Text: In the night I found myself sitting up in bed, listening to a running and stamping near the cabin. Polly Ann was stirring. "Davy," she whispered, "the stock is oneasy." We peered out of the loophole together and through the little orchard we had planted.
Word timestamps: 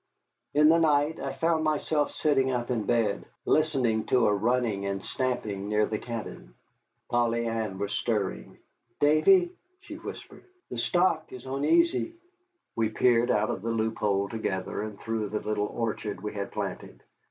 In 0.55 0.69
the 0.69 0.79
night 0.79 1.19
I 1.19 1.33
found 1.33 1.63
myself 1.63 2.11
sitting 2.13 2.49
up 2.49 2.71
in 2.71 2.85
bed, 2.85 3.23
listening 3.45 4.05
to 4.05 4.25
a 4.25 4.33
running 4.33 4.87
and 4.87 5.05
stamping 5.05 5.69
near 5.69 5.85
the 5.85 5.99
cabin. 5.99 6.55
Polly 7.07 7.45
Ann 7.45 7.77
was 7.77 7.93
stirring. 7.93 8.57
"Davy," 8.99 9.51
she 9.81 9.97
whispered, 9.97 10.45
"the 10.71 10.79
stock 10.79 11.31
is 11.31 11.45
oneasy." 11.45 12.15
We 12.75 12.89
peered 12.89 13.29
out 13.29 13.51
of 13.51 13.61
the 13.61 13.69
loophole 13.69 14.27
together 14.27 14.81
and 14.81 14.99
through 14.99 15.29
the 15.29 15.39
little 15.39 15.67
orchard 15.67 16.19
we 16.21 16.33
had 16.33 16.51
planted. 16.51 17.03